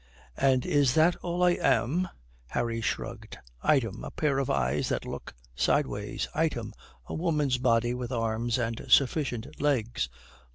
"And 0.39 0.65
is 0.65 0.95
that 0.95 1.15
all 1.17 1.43
I 1.43 1.51
am?" 1.51 2.09
Harry 2.47 2.81
shrugged. 2.81 3.37
"Item 3.61 4.03
a 4.03 4.09
pair 4.09 4.39
of 4.39 4.49
eyes 4.49 4.89
that 4.89 5.05
look 5.05 5.35
sideways; 5.53 6.27
item 6.33 6.73
a 7.05 7.13
woman's 7.13 7.59
body 7.59 7.93
with 7.93 8.11
arms 8.11 8.57
and 8.57 8.83
sufficient 8.89 9.61
legs." 9.61 10.09